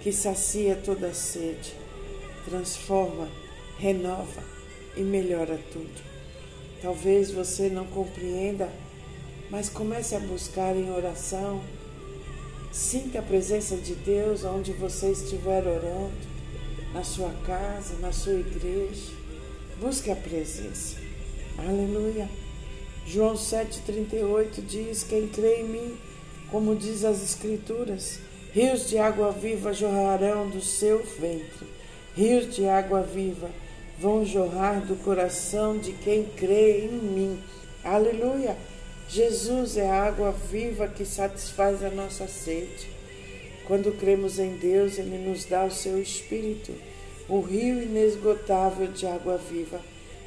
que 0.02 0.12
sacia 0.12 0.74
toda 0.74 1.06
a 1.06 1.14
sede, 1.14 1.72
transforma, 2.44 3.28
renova 3.78 4.42
e 4.96 5.00
melhora 5.00 5.58
tudo. 5.72 6.02
Talvez 6.82 7.30
você 7.30 7.68
não 7.68 7.86
compreenda, 7.86 8.68
mas 9.48 9.68
comece 9.68 10.16
a 10.16 10.18
buscar 10.18 10.74
em 10.74 10.90
oração 10.90 11.62
Sinta 12.72 13.18
a 13.18 13.22
presença 13.22 13.76
de 13.76 13.94
Deus 13.94 14.44
onde 14.44 14.72
você 14.72 15.10
estiver 15.10 15.66
orando, 15.66 16.10
na 16.94 17.04
sua 17.04 17.30
casa, 17.46 17.96
na 18.00 18.12
sua 18.12 18.32
igreja. 18.32 19.12
Busque 19.78 20.10
a 20.10 20.16
presença. 20.16 20.96
Aleluia. 21.58 22.30
João 23.06 23.34
7,38 23.34 24.64
diz: 24.66 25.02
Quem 25.02 25.28
crê 25.28 25.56
em 25.56 25.64
mim, 25.64 25.98
como 26.50 26.74
diz 26.74 27.04
as 27.04 27.22
Escrituras, 27.22 28.20
rios 28.54 28.88
de 28.88 28.96
água 28.96 29.32
viva 29.32 29.74
jorrarão 29.74 30.48
do 30.48 30.62
seu 30.62 31.04
ventre. 31.20 31.66
Rios 32.16 32.54
de 32.54 32.66
água 32.66 33.02
viva 33.02 33.50
vão 33.98 34.24
jorrar 34.24 34.80
do 34.80 34.96
coração 34.96 35.76
de 35.76 35.92
quem 35.92 36.24
crê 36.24 36.86
em 36.86 36.92
mim. 36.92 37.38
Aleluia. 37.84 38.56
Jesus 39.12 39.76
é 39.76 39.90
a 39.90 40.04
água 40.04 40.33
viva 40.33 40.88
que 40.88 41.04
satisfaz 41.04 41.85
a 41.85 41.90
nossa 41.90 42.26
sede. 42.26 42.88
Quando 43.66 43.92
cremos 43.99 44.38
em 44.38 44.57
Deus, 44.57 44.97
Ele 44.97 45.19
nos 45.19 45.45
dá 45.45 45.66
o 45.66 45.71
seu 45.71 46.00
Espírito, 46.00 46.73
o 47.28 47.42
rio 47.42 47.83
inesgotável 47.83 48.87
de 48.87 49.07
água 49.07 49.37
viva, 49.37 49.83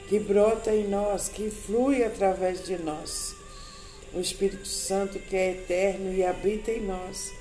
que 0.08 0.20
brota 0.20 0.72
em 0.72 0.88
nós, 0.88 1.28
que 1.30 1.50
flui 1.50 2.04
através 2.04 2.64
de 2.64 2.78
nós. 2.78 3.36
O 4.14 4.20
Espírito 4.20 4.68
Santo, 4.68 5.18
que 5.18 5.36
é 5.36 5.54
eterno 5.54 6.14
e 6.14 6.24
habita 6.24 6.70
em 6.70 6.82
nós, 6.82 7.34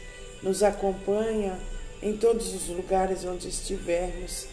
nos 0.42 0.62
acompanha 0.62 1.60
em 2.02 2.16
todos 2.16 2.54
os 2.54 2.68
lugares 2.68 3.22
onde 3.22 3.48
estivermos. 3.48 4.46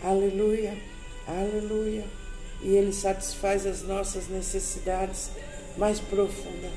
Aleluia, 0.00 0.78
aleluia. 1.26 2.04
E 2.62 2.68
Ele 2.68 2.92
satisfaz 2.92 3.66
as 3.66 3.82
nossas 3.82 4.28
necessidades 4.28 5.30
mais 5.76 6.00
profunda. 6.00 6.70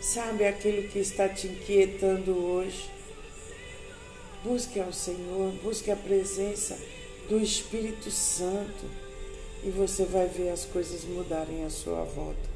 Sabe 0.00 0.46
aquilo 0.46 0.88
que 0.88 0.98
está 0.98 1.28
te 1.28 1.46
inquietando 1.46 2.32
hoje? 2.32 2.90
Busque 4.44 4.78
ao 4.78 4.92
Senhor, 4.92 5.52
busque 5.62 5.90
a 5.90 5.96
presença 5.96 6.78
do 7.28 7.40
Espírito 7.40 8.10
Santo 8.10 8.84
e 9.62 9.70
você 9.70 10.04
vai 10.04 10.28
ver 10.28 10.50
as 10.50 10.66
coisas 10.66 11.04
mudarem 11.04 11.64
à 11.64 11.70
sua 11.70 12.04
volta. 12.04 12.54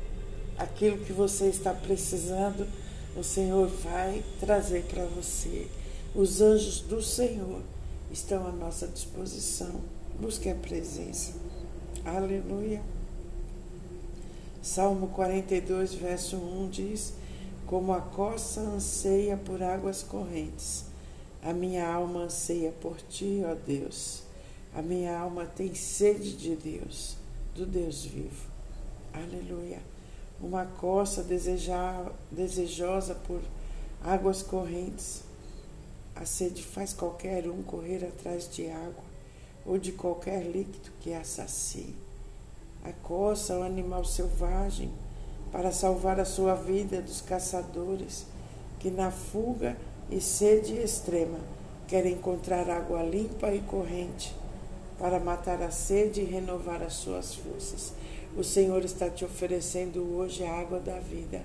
Aquilo 0.59 0.99
que 0.99 1.13
você 1.13 1.47
está 1.47 1.73
precisando, 1.73 2.69
o 3.17 3.25
Senhor 3.25 3.67
vai 3.67 4.23
trazer 4.39 4.83
para 4.85 5.07
você. 5.07 5.67
Os 6.15 6.43
anjos 6.43 6.81
do 6.81 7.01
Senhor 7.01 7.63
estão 8.11 8.47
à 8.47 8.53
nossa 8.53 8.87
disposição. 8.87 9.81
Busque 10.21 10.51
a 10.51 10.55
presença. 10.55 11.33
Aleluia. 12.05 12.83
Salmo 14.63 15.09
42, 15.09 15.95
verso 15.95 16.37
1 16.37 16.69
diz: 16.69 17.15
Como 17.67 17.93
a 17.93 18.01
coça 18.01 18.61
anseia 18.61 19.37
por 19.37 19.63
águas 19.63 20.03
correntes, 20.03 20.85
a 21.43 21.53
minha 21.53 21.87
alma 21.87 22.23
anseia 22.23 22.73
por 22.81 23.01
ti, 23.01 23.43
ó 23.45 23.55
Deus. 23.55 24.23
A 24.75 24.83
minha 24.83 25.17
alma 25.17 25.47
tem 25.47 25.75
sede 25.75 26.37
de 26.37 26.57
Deus, 26.57 27.17
do 27.55 27.65
Deus 27.65 28.05
vivo. 28.05 28.49
Aleluia. 29.13 29.81
Uma 30.41 30.67
coça 30.67 31.23
desejar, 31.23 32.13
desejosa 32.31 33.15
por 33.15 33.41
águas 34.03 34.43
correntes. 34.43 35.23
A 36.15 36.25
sede 36.25 36.65
faz 36.65 36.93
qualquer 36.93 37.49
um 37.49 37.63
correr 37.63 38.05
atrás 38.05 38.49
de 38.53 38.69
água 38.69 39.05
ou 39.65 39.79
de 39.79 39.93
qualquer 39.93 40.43
líquido 40.43 40.91
que 41.01 41.13
a 41.13 41.25
a 42.85 42.93
coça, 42.93 43.59
o 43.59 43.63
animal 43.63 44.05
selvagem, 44.05 44.91
para 45.51 45.73
salvar 45.73 46.21
a 46.21 46.25
sua 46.25 46.55
vida 46.55 47.01
dos 47.01 47.21
caçadores 47.21 48.27
que, 48.79 48.91
na 48.91 49.11
fuga 49.11 49.77
e 50.11 50.21
sede 50.21 50.75
extrema, 50.75 51.39
querem 51.87 52.15
encontrar 52.15 52.69
água 52.69 53.03
limpa 53.03 53.53
e 53.53 53.61
corrente 53.61 54.35
para 54.99 55.19
matar 55.19 55.63
a 55.63 55.71
sede 55.71 56.21
e 56.21 56.25
renovar 56.25 56.83
as 56.83 56.95
suas 56.95 57.35
forças. 57.35 57.93
O 58.37 58.45
Senhor 58.45 58.85
está 58.85 59.09
te 59.09 59.25
oferecendo 59.25 60.17
hoje 60.17 60.45
a 60.45 60.53
água 60.53 60.79
da 60.79 60.99
vida 60.99 61.43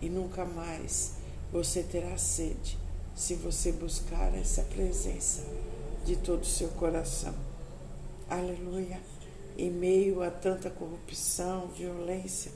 e 0.00 0.08
nunca 0.08 0.44
mais 0.44 1.14
você 1.52 1.82
terá 1.82 2.16
sede 2.16 2.78
se 3.14 3.34
você 3.34 3.72
buscar 3.72 4.34
essa 4.34 4.62
presença 4.62 5.42
de 6.04 6.16
todo 6.16 6.42
o 6.42 6.46
seu 6.46 6.68
coração. 6.68 7.34
Aleluia 8.28 9.11
em 9.58 9.70
meio 9.70 10.22
a 10.22 10.30
tanta 10.30 10.70
corrupção, 10.70 11.68
violência, 11.68 12.52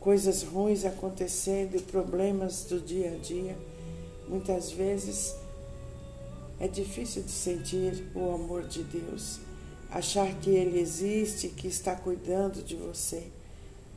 coisas 0.00 0.42
ruins 0.42 0.84
acontecendo 0.84 1.76
e 1.76 1.80
problemas 1.80 2.64
do 2.64 2.80
dia 2.80 3.12
a 3.14 3.16
dia, 3.16 3.56
muitas 4.28 4.70
vezes 4.70 5.34
é 6.58 6.68
difícil 6.68 7.22
de 7.22 7.30
sentir 7.30 8.10
o 8.14 8.30
amor 8.30 8.64
de 8.64 8.82
Deus, 8.82 9.40
achar 9.90 10.32
que 10.40 10.50
Ele 10.50 10.78
existe, 10.78 11.48
que 11.48 11.68
está 11.68 11.94
cuidando 11.94 12.62
de 12.62 12.76
você, 12.76 13.24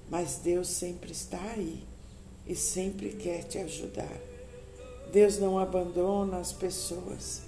mas 0.10 0.40
Deus 0.44 0.68
sempre 0.68 1.12
está 1.12 1.42
aí. 1.42 1.84
e 2.48 2.56
sempre 2.56 3.12
quer 3.12 3.44
te 3.44 3.60
ajudar. 3.60 4.18
Deus 5.14 5.38
não 5.38 5.60
abandona 5.60 6.38
as 6.38 6.52
pessoas. 6.52 7.44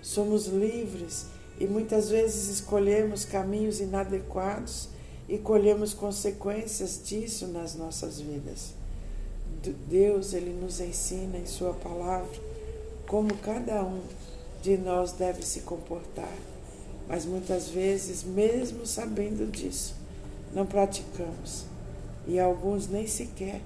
Somos 0.00 0.46
livres 0.46 1.26
e 1.58 1.66
muitas 1.66 2.10
vezes 2.10 2.48
escolhemos 2.48 3.24
caminhos 3.24 3.80
inadequados 3.80 4.88
e 5.28 5.38
colhemos 5.38 5.94
consequências 5.94 7.00
disso 7.04 7.46
nas 7.48 7.74
nossas 7.74 8.20
vidas. 8.20 8.74
Deus, 9.88 10.34
ele 10.34 10.50
nos 10.50 10.80
ensina 10.80 11.38
em 11.38 11.46
sua 11.46 11.72
palavra 11.72 12.38
como 13.06 13.34
cada 13.36 13.82
um 13.82 14.00
de 14.62 14.76
nós 14.76 15.12
deve 15.12 15.42
se 15.42 15.60
comportar. 15.60 16.32
Mas 17.08 17.24
muitas 17.24 17.68
vezes, 17.68 18.24
mesmo 18.24 18.86
sabendo 18.86 19.50
disso, 19.50 19.94
não 20.52 20.66
praticamos. 20.66 21.64
E 22.26 22.40
alguns 22.40 22.88
nem 22.88 23.06
sequer 23.06 23.60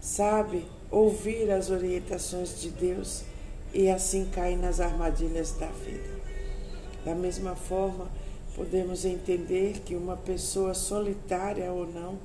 sabem 0.00 0.64
ouvir 0.90 1.50
as 1.50 1.70
orientações 1.70 2.60
de 2.60 2.70
Deus 2.70 3.22
e 3.72 3.88
assim 3.88 4.28
caem 4.32 4.56
nas 4.56 4.80
armadilhas 4.80 5.52
da 5.52 5.68
vida. 5.68 6.19
Da 7.04 7.14
mesma 7.14 7.56
forma, 7.56 8.08
podemos 8.54 9.04
entender 9.04 9.80
que 9.84 9.94
uma 9.94 10.16
pessoa 10.16 10.74
solitária 10.74 11.72
ou 11.72 11.86
não, 11.86 12.18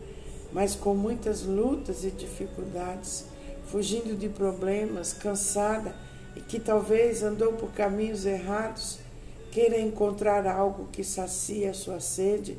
mas 0.52 0.76
com 0.76 0.94
muitas 0.94 1.44
lutas 1.44 2.04
e 2.04 2.12
dificuldades, 2.12 3.26
fugindo 3.68 4.18
de 4.18 4.30
problemas, 4.30 5.14
cansada 5.14 5.96
e 6.36 6.42
que 6.42 6.60
talvez 6.60 7.24
andou 7.24 7.54
por 7.54 7.72
caminhos 7.72 8.26
errados, 8.26 9.00
queira 9.52 9.80
encontrar 9.80 10.46
algo 10.46 10.90
que 10.92 11.04
sacie 11.04 11.66
a 11.66 11.74
sua 11.74 12.02
sede 12.02 12.58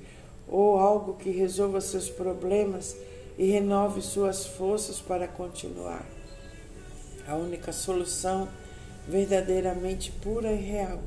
ou 0.49 0.79
algo 0.79 1.15
que 1.15 1.31
resolva 1.31 1.81
seus 1.81 2.09
problemas 2.09 2.97
e 3.37 3.51
renove 3.51 4.01
suas 4.01 4.47
forças 4.47 5.01
para 5.01 5.29
continuar. 5.29 6.07
A 7.29 7.35
única 7.35 7.73
solução 7.73 8.49
verdadeiramente 9.07 10.11
pura 10.11 10.53
e 10.53 10.63
real 10.63 11.01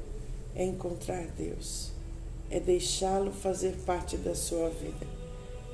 é 0.56 0.64
encontrar 0.64 1.28
Deus, 1.38 1.92
é 2.50 2.60
deixá-lo 2.60 3.32
fazer 3.32 3.76
parte 3.86 4.18
da 4.18 4.36
sua 4.36 4.70
vida, 4.70 5.08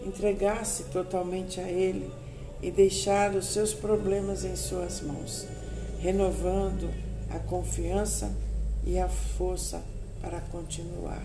entregar-se 0.05 0.85
totalmente 0.85 1.59
a 1.59 1.69
Ele 1.69 2.11
e 2.61 2.71
deixar 2.71 3.35
os 3.35 3.47
seus 3.47 3.73
problemas 3.73 4.43
em 4.43 4.55
suas 4.55 5.01
mãos 5.01 5.47
renovando 6.05 6.93
a 7.31 7.39
confiança 7.39 8.31
e 8.85 8.99
a 8.99 9.09
força 9.09 9.81
para 10.21 10.39
continuar. 10.39 11.23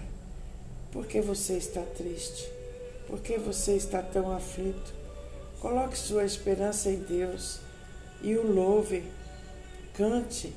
Por 0.90 1.06
que 1.06 1.20
você 1.20 1.58
está 1.58 1.82
triste? 1.82 2.50
Por 3.06 3.20
que 3.20 3.36
você 3.36 3.76
está 3.76 4.02
tão 4.02 4.32
aflito? 4.32 4.94
Coloque 5.60 5.98
sua 5.98 6.24
esperança 6.24 6.88
em 6.88 6.96
Deus 6.96 7.60
e 8.22 8.34
o 8.36 8.50
louve. 8.50 9.04
Cante, 9.92 10.50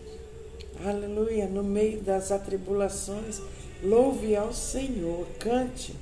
aleluia, 0.89 1.47
no 1.47 1.63
meio 1.63 2.01
das 2.01 2.31
atribulações. 2.31 3.41
Louve 3.81 4.35
ao 4.35 4.53
Senhor, 4.53 5.27
cante, 5.39 5.95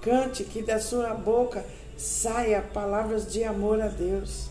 cante 0.00 0.44
que 0.44 0.62
da 0.62 0.78
sua 0.78 1.14
boca 1.14 1.64
saia 1.96 2.62
palavras 2.62 3.32
de 3.32 3.42
amor 3.44 3.80
a 3.80 3.88
Deus. 3.88 4.46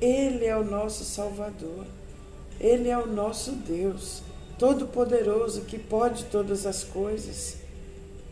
Ele 0.00 0.44
é 0.44 0.56
o 0.56 0.64
nosso 0.64 1.04
Salvador. 1.04 1.86
Ele 2.60 2.88
é 2.88 2.96
o 2.96 3.06
nosso 3.06 3.52
Deus, 3.52 4.22
todo-poderoso, 4.58 5.62
que 5.62 5.78
pode 5.78 6.24
todas 6.24 6.66
as 6.66 6.84
coisas. 6.84 7.56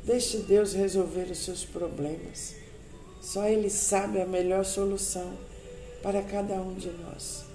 Deixe 0.05 0.39
Deus 0.39 0.73
resolver 0.73 1.31
os 1.31 1.39
seus 1.39 1.65
problemas. 1.65 2.55
Só 3.21 3.47
Ele 3.47 3.71
sabe 3.71 4.21
a 4.21 4.27
melhor 4.27 4.65
solução 4.65 5.33
para 6.03 6.23
cada 6.23 6.55
um 6.55 6.75
de 6.75 6.91
nós. 6.91 7.52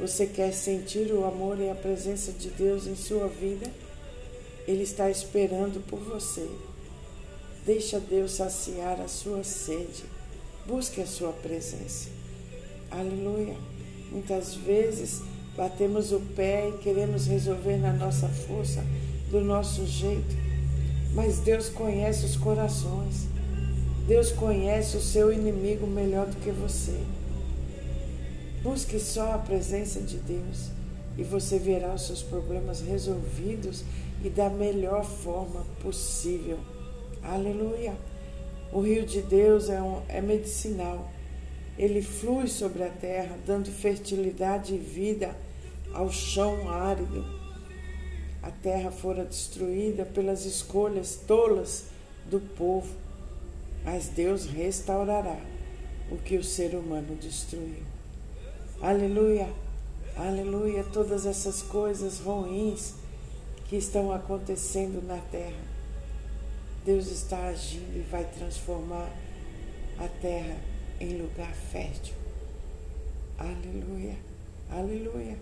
Você 0.00 0.24
quer 0.24 0.50
sentir 0.54 1.12
o 1.12 1.26
amor 1.26 1.60
e 1.60 1.68
a 1.68 1.74
presença 1.74 2.32
de 2.32 2.48
Deus 2.48 2.86
em 2.86 2.96
sua 2.96 3.28
vida? 3.28 3.70
Ele 4.66 4.82
está 4.82 5.10
esperando 5.10 5.84
por 5.86 5.98
você. 5.98 6.48
Deixa 7.66 8.00
Deus 8.00 8.32
saciar 8.32 8.98
a 8.98 9.08
sua 9.08 9.44
sede. 9.44 10.04
Busque 10.66 11.02
a 11.02 11.06
sua 11.06 11.32
presença. 11.32 12.08
Aleluia. 12.90 13.54
Muitas 14.10 14.54
vezes 14.54 15.20
batemos 15.54 16.12
o 16.12 16.20
pé 16.34 16.70
e 16.70 16.78
queremos 16.78 17.26
resolver 17.26 17.76
na 17.76 17.92
nossa 17.92 18.26
força, 18.26 18.82
do 19.30 19.42
nosso 19.42 19.84
jeito. 19.84 20.34
Mas 21.12 21.40
Deus 21.40 21.68
conhece 21.68 22.24
os 22.24 22.36
corações. 22.36 23.26
Deus 24.08 24.32
conhece 24.32 24.96
o 24.96 25.02
seu 25.02 25.30
inimigo 25.30 25.86
melhor 25.86 26.26
do 26.26 26.36
que 26.36 26.50
você. 26.50 26.98
Busque 28.62 28.98
só 28.98 29.32
a 29.32 29.38
presença 29.38 30.00
de 30.00 30.18
Deus 30.18 30.70
e 31.16 31.22
você 31.22 31.58
verá 31.58 31.94
os 31.94 32.06
seus 32.06 32.22
problemas 32.22 32.80
resolvidos 32.80 33.84
e 34.22 34.28
da 34.28 34.50
melhor 34.50 35.04
forma 35.04 35.64
possível. 35.82 36.58
Aleluia! 37.22 37.94
O 38.72 38.80
rio 38.80 39.04
de 39.04 39.22
Deus 39.22 39.68
é, 39.68 39.80
um, 39.82 40.02
é 40.08 40.20
medicinal 40.20 41.10
ele 41.80 42.02
flui 42.02 42.46
sobre 42.46 42.82
a 42.84 42.90
terra, 42.90 43.38
dando 43.46 43.70
fertilidade 43.70 44.74
e 44.74 44.78
vida 44.78 45.34
ao 45.94 46.12
chão 46.12 46.68
árido. 46.68 47.24
A 48.42 48.50
terra 48.50 48.90
fora 48.90 49.24
destruída 49.24 50.04
pelas 50.04 50.44
escolhas 50.44 51.16
tolas 51.26 51.86
do 52.26 52.38
povo, 52.38 52.94
mas 53.82 54.08
Deus 54.08 54.44
restaurará 54.44 55.40
o 56.10 56.18
que 56.18 56.36
o 56.36 56.44
ser 56.44 56.74
humano 56.74 57.16
destruiu. 57.16 57.89
Aleluia, 58.82 59.46
aleluia, 60.16 60.82
todas 60.84 61.26
essas 61.26 61.60
coisas 61.60 62.18
ruins 62.18 62.94
que 63.68 63.76
estão 63.76 64.10
acontecendo 64.10 65.06
na 65.06 65.18
terra. 65.18 65.62
Deus 66.82 67.08
está 67.08 67.48
agindo 67.48 67.94
e 67.94 68.00
vai 68.10 68.24
transformar 68.24 69.10
a 69.98 70.08
terra 70.22 70.56
em 70.98 71.18
lugar 71.18 71.52
fértil. 71.70 72.14
Aleluia, 73.36 74.16
aleluia. 74.70 75.36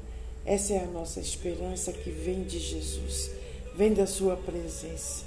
Essa 0.45 0.73
é 0.73 0.83
a 0.83 0.87
nossa 0.87 1.21
esperança 1.21 1.93
que 1.93 2.11
vem 2.11 2.43
de 2.43 2.59
Jesus, 2.59 3.31
vem 3.77 3.95
da 3.95 4.09
Sua 4.09 4.37
presença. 4.37 5.25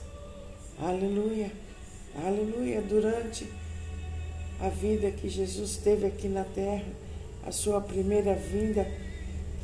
Aleluia, 0.78 1.50
aleluia. 2.26 2.82
Durante 2.82 3.48
a 4.60 4.68
vida 4.68 5.12
que 5.12 5.30
Jesus 5.30 5.78
teve 5.78 6.08
aqui 6.08 6.28
na 6.28 6.44
terra, 6.44 6.92
a 7.46 7.52
Sua 7.52 7.82
primeira 7.82 8.36
vinda, 8.36 8.88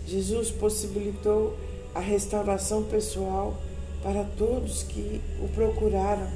Jesus 0.06 0.52
possibilitou 0.52 1.58
a 1.94 2.00
restauração 2.00 2.84
pessoal 2.84 3.60
para 4.04 4.24
todos 4.38 4.84
que 4.84 5.22
o 5.42 5.48
procuraram 5.50 6.28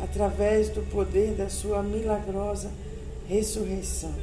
através 0.00 0.68
do 0.68 0.82
poder 0.90 1.34
da 1.34 1.48
Sua 1.48 1.82
milagrosa 1.82 2.70
ressurreição. 3.28 4.14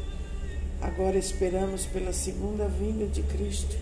Agora 0.81 1.17
esperamos 1.17 1.85
pela 1.85 2.13
segunda 2.13 2.67
vinda 2.67 3.05
de 3.05 3.21
Cristo, 3.23 3.75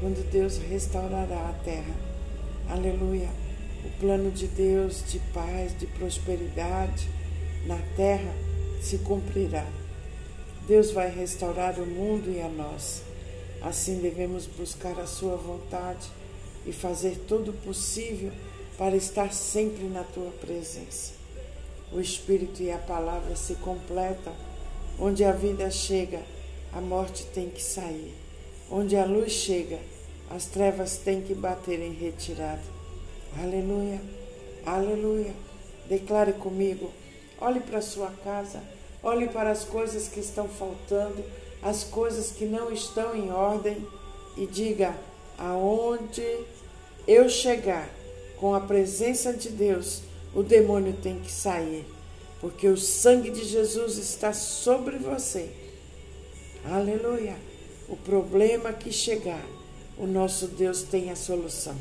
quando 0.00 0.28
Deus 0.30 0.58
restaurará 0.58 1.48
a 1.48 1.64
terra. 1.64 1.94
Aleluia! 2.68 3.28
O 3.84 4.00
plano 4.00 4.30
de 4.30 4.46
Deus 4.46 5.02
de 5.10 5.18
paz, 5.32 5.76
de 5.78 5.86
prosperidade 5.86 7.08
na 7.66 7.78
terra 7.96 8.32
se 8.80 8.98
cumprirá. 8.98 9.66
Deus 10.66 10.90
vai 10.90 11.10
restaurar 11.10 11.78
o 11.80 11.86
mundo 11.86 12.30
e 12.30 12.40
a 12.40 12.48
nós. 12.48 13.02
Assim 13.62 13.98
devemos 13.98 14.46
buscar 14.46 14.98
a 14.98 15.06
Sua 15.06 15.36
vontade 15.36 16.08
e 16.66 16.72
fazer 16.72 17.24
todo 17.26 17.50
o 17.50 17.54
possível 17.64 18.32
para 18.78 18.96
estar 18.96 19.32
sempre 19.32 19.84
na 19.84 20.04
Tua 20.04 20.30
presença. 20.40 21.12
O 21.92 22.00
Espírito 22.00 22.62
e 22.62 22.70
a 22.70 22.78
palavra 22.78 23.34
se 23.34 23.54
completam 23.56 24.34
Onde 25.02 25.24
a 25.24 25.32
vida 25.32 25.70
chega, 25.70 26.20
a 26.74 26.80
morte 26.80 27.24
tem 27.32 27.48
que 27.48 27.62
sair. 27.62 28.14
Onde 28.70 28.96
a 28.96 29.06
luz 29.06 29.32
chega, 29.32 29.78
as 30.28 30.44
trevas 30.44 30.98
têm 30.98 31.22
que 31.22 31.34
bater 31.34 31.80
em 31.80 31.94
retirada. 31.94 32.60
Aleluia, 33.42 33.98
aleluia. 34.66 35.32
Declare 35.88 36.34
comigo. 36.34 36.92
Olhe 37.40 37.60
para 37.60 37.80
sua 37.80 38.10
casa, 38.22 38.62
olhe 39.02 39.28
para 39.28 39.50
as 39.50 39.64
coisas 39.64 40.08
que 40.08 40.20
estão 40.20 40.48
faltando, 40.48 41.24
as 41.62 41.84
coisas 41.84 42.30
que 42.30 42.44
não 42.44 42.72
estão 42.72 43.14
em 43.14 43.30
ordem 43.30 43.86
e 44.36 44.46
diga: 44.46 44.94
aonde 45.38 46.26
eu 47.06 47.28
chegar 47.28 47.88
com 48.38 48.54
a 48.54 48.60
presença 48.60 49.32
de 49.32 49.50
Deus, 49.50 50.02
o 50.34 50.42
demônio 50.42 50.94
tem 51.02 51.18
que 51.18 51.30
sair 51.30 51.84
porque 52.40 52.66
o 52.66 52.76
sangue 52.76 53.30
de 53.30 53.44
Jesus 53.44 53.98
está 53.98 54.32
sobre 54.32 54.96
você. 54.96 55.50
Aleluia. 56.64 57.36
O 57.88 57.96
problema 57.96 58.72
que 58.72 58.90
chegar, 58.90 59.44
o 59.98 60.06
nosso 60.06 60.46
Deus 60.46 60.82
tem 60.82 61.10
a 61.10 61.16
solução. 61.16 61.76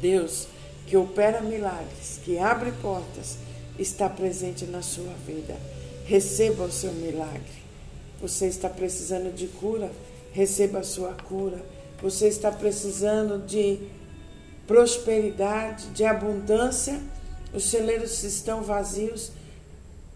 Deus 0.00 0.46
que 0.86 0.96
opera 0.96 1.40
milagres, 1.40 2.20
que 2.22 2.38
abre 2.38 2.72
portas, 2.82 3.38
está 3.78 4.08
presente 4.08 4.66
na 4.66 4.82
sua 4.82 5.12
vida. 5.26 5.56
Receba 6.04 6.64
o 6.64 6.72
seu 6.72 6.92
milagre. 6.92 7.62
Você 8.20 8.46
está 8.46 8.68
precisando 8.68 9.34
de 9.34 9.46
cura? 9.46 9.90
Receba 10.32 10.80
a 10.80 10.84
sua 10.84 11.12
cura. 11.12 11.60
Você 12.00 12.28
está 12.28 12.50
precisando 12.50 13.44
de 13.46 13.78
prosperidade, 14.66 15.86
de 15.88 16.04
abundância? 16.04 17.00
Os 17.52 17.64
celeiros 17.64 18.22
estão 18.22 18.62
vazios. 18.62 19.32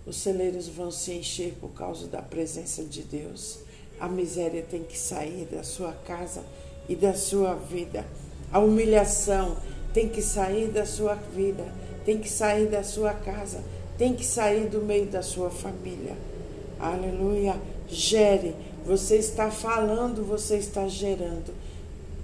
Os 0.07 0.17
celeiros 0.17 0.69
vão 0.69 0.91
se 0.91 1.13
encher 1.13 1.55
por 1.61 1.71
causa 1.71 2.07
da 2.07 2.23
presença 2.23 2.83
de 2.85 3.03
Deus. 3.03 3.59
A 3.99 4.09
miséria 4.09 4.63
tem 4.63 4.83
que 4.83 4.99
sair 4.99 5.47
da 5.51 5.63
sua 5.63 5.93
casa 5.93 6.45
e 6.89 6.95
da 6.95 7.15
sua 7.15 7.55
vida. 7.55 8.07
A 8.53 8.61
humilhação 8.61 9.57
tem 9.93 10.09
que 10.09 10.23
sair 10.23 10.69
da 10.69 10.85
sua 10.85 11.15
vida, 11.15 11.65
tem 12.05 12.19
que 12.19 12.29
sair 12.29 12.67
da 12.67 12.85
sua 12.85 13.13
casa, 13.15 13.65
tem 13.99 14.15
que 14.15 14.25
sair 14.25 14.69
do 14.69 14.83
meio 14.83 15.07
da 15.07 15.23
sua 15.23 15.51
família. 15.51 16.17
Aleluia. 16.79 17.57
Gere. 17.89 18.55
Você 18.85 19.17
está 19.17 19.51
falando, 19.51 20.25
você 20.25 20.57
está 20.59 20.87
gerando. 20.87 21.53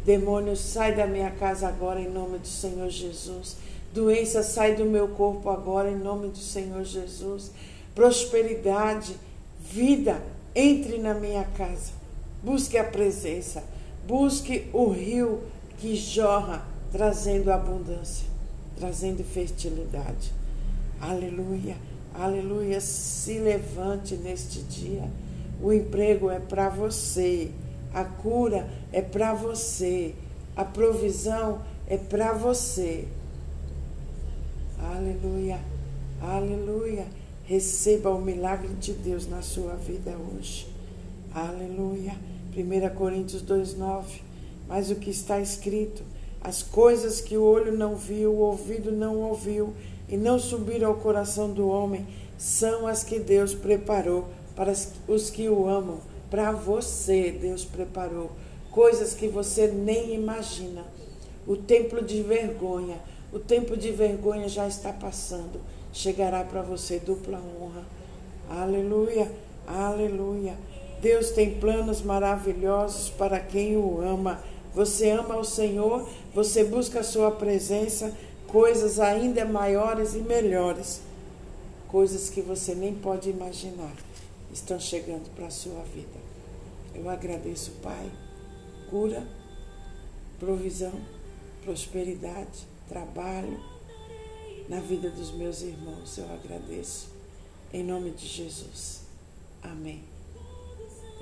Demônio, 0.05 0.57
sai 0.57 0.95
da 0.95 1.07
minha 1.07 1.31
casa 1.31 1.69
agora 1.69 2.01
em 2.01 2.09
nome 2.09 2.39
do 2.39 2.47
Senhor 2.47 2.89
Jesus. 2.89 3.57
Doença, 3.93 4.43
sai 4.43 4.75
do 4.75 4.85
meu 4.85 5.09
corpo 5.09 5.49
agora 5.51 5.91
em 5.91 5.97
nome 5.97 6.29
do 6.29 6.39
Senhor 6.39 6.85
Jesus. 6.85 7.51
Prosperidade, 7.95 9.15
vida, 9.61 10.21
entre 10.55 10.99
na 10.99 11.15
minha 11.15 11.45
casa. 11.45 11.93
Busque 12.43 12.77
a 12.77 12.85
presença. 12.85 13.63
Busque 14.07 14.69
o 14.73 14.89
rio 14.89 15.43
que 15.79 15.95
jorra, 15.95 16.67
trazendo 16.91 17.51
abundância, 17.53 18.27
trazendo 18.77 19.23
fertilidade. 19.25 20.33
Aleluia, 21.03 21.77
aleluia. 22.15 22.81
Se 22.81 23.41
levante 23.41 24.15
neste 24.15 24.61
dia. 24.61 25.11
O 25.61 25.73
emprego 25.73 26.31
é 26.31 26.39
para 26.39 26.69
você, 26.69 27.51
a 27.93 28.05
cura 28.05 28.69
é 28.93 29.03
para 29.03 29.35
você, 29.35 30.15
a 30.55 30.65
provisão 30.65 31.61
é 31.89 31.97
para 31.97 32.33
você. 32.33 33.09
Aleluia, 34.79 35.59
aleluia. 36.21 37.07
Receba 37.47 38.11
o 38.11 38.23
milagre 38.23 38.73
de 38.75 38.93
Deus 38.93 39.27
na 39.27 39.43
sua 39.43 39.75
vida 39.75 40.17
hoje. 40.17 40.69
Aleluia. 41.35 42.15
1 42.57 42.95
Coríntios 42.95 43.43
2,9. 43.43 44.21
Mas 44.69 44.89
o 44.89 44.95
que 44.95 45.11
está 45.11 45.41
escrito, 45.41 46.05
as 46.41 46.63
coisas 46.63 47.21
que 47.21 47.37
o 47.37 47.43
olho 47.43 47.77
não 47.77 47.97
viu, 47.97 48.33
o 48.33 48.39
ouvido 48.39 48.93
não 48.93 49.17
ouviu 49.17 49.75
e 50.13 50.17
não 50.19 50.39
subiram 50.39 50.91
ao 50.91 50.97
coração 50.97 51.51
do 51.51 51.67
homem, 51.67 52.07
são 52.37 52.87
as 52.87 53.03
que 53.03 53.19
Deus 53.19 53.55
preparou 53.55 54.29
para 54.55 54.71
os 55.09 55.31
que 55.31 55.49
o 55.49 55.67
amam. 55.67 56.01
Para 56.31 56.53
você, 56.53 57.33
Deus 57.33 57.65
preparou 57.65 58.31
coisas 58.71 59.15
que 59.15 59.27
você 59.27 59.69
nem 59.69 60.15
imagina. 60.15 60.85
O 61.47 61.57
templo 61.57 62.03
de 62.03 62.23
vergonha, 62.23 62.99
o 63.33 63.39
tempo 63.39 63.75
de 63.75 63.91
vergonha 63.91 64.51
já 64.51 64.69
está 64.69 64.93
passando. 64.93 65.59
Chegará 65.95 66.45
para 66.45 66.61
você 66.61 66.99
dupla 66.99 67.41
honra. 67.59 67.83
Aleluia, 68.51 69.33
aleluia. 69.67 70.57
Deus 71.01 71.31
tem 71.31 71.55
planos 71.55 72.03
maravilhosos 72.03 73.09
para 73.09 73.41
quem 73.41 73.79
o 73.79 74.03
ama. 74.03 74.43
Você 74.75 75.11
ama 75.11 75.37
o 75.37 75.45
Senhor, 75.45 76.07
você 76.35 76.65
busca 76.65 77.01
a 77.01 77.05
sua 77.05 77.31
presença, 77.31 78.13
coisas 78.53 79.01
ainda 79.01 79.47
maiores 79.47 80.15
e 80.15 80.19
melhores, 80.19 81.01
coisas 81.89 82.29
que 82.29 82.43
você 82.43 82.75
nem 82.75 82.95
pode 82.95 83.31
imaginar, 83.31 83.97
estão 84.53 84.79
chegando 84.79 85.35
para 85.35 85.47
a 85.47 85.51
sua 85.51 85.83
vida. 85.85 86.21
Eu 86.95 87.09
agradeço, 87.09 87.71
Pai, 87.83 88.13
cura, 88.91 89.27
provisão, 90.39 90.93
prosperidade, 91.65 92.67
trabalho 92.87 93.59
na 94.69 94.81
vida 94.81 95.09
dos 95.09 95.33
meus 95.33 95.63
irmãos. 95.63 96.19
Eu 96.19 96.31
agradeço. 96.31 97.09
Em 97.73 97.83
nome 97.83 98.11
de 98.11 98.27
Jesus. 98.27 99.01
Amém. 99.63 100.05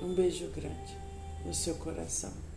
Um 0.01 0.13
beijo 0.13 0.47
grande 0.49 0.97
no 1.45 1.53
seu 1.53 1.75
coração. 1.75 2.50